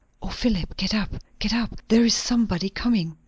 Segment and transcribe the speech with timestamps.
[0.19, 1.11] "O Philip, get up!
[1.37, 1.79] get up!
[1.89, 3.17] there is somebody coming!"